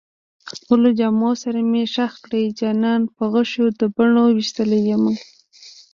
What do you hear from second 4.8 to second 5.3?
يمه